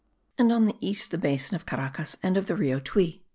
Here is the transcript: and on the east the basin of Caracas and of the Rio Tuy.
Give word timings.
and 0.35 0.51
on 0.51 0.65
the 0.65 0.73
east 0.79 1.11
the 1.11 1.17
basin 1.19 1.53
of 1.53 1.67
Caracas 1.67 2.17
and 2.23 2.35
of 2.35 2.47
the 2.47 2.55
Rio 2.55 2.79
Tuy. 2.79 3.21